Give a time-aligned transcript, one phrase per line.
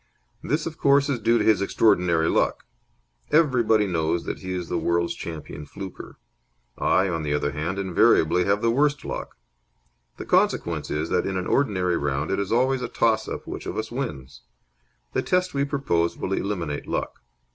[0.41, 2.63] This, of course is due to his extraordinary luck.
[3.29, 6.17] Everybody knows that he is the world's champion fluker.
[6.75, 9.35] I, on the other hand, invariably have the worst luck.
[10.17, 13.67] The consequence is that in an ordinary round it is always a toss up which
[13.67, 14.41] of us wins.
[15.13, 17.19] The test we propose will eliminate luck.